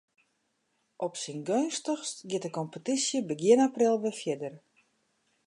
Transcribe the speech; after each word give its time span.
Op 1.05 1.13
syn 1.23 1.41
geunstichst 1.49 2.17
giet 2.29 2.43
de 2.45 2.51
kompetysje 2.57 3.19
begjin 3.29 3.65
april 3.67 3.95
wer 4.03 4.15
fierder. 4.21 4.55